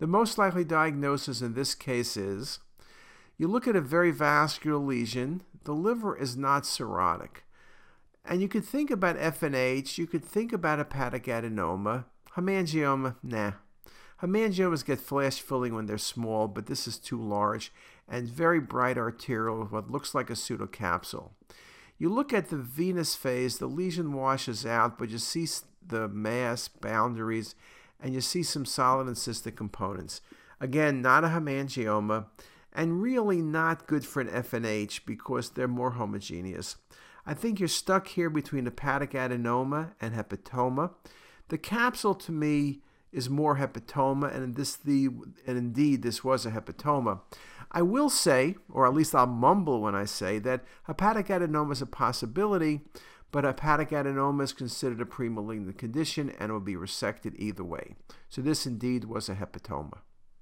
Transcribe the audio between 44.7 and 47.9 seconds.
the and indeed this was a hepatoma. I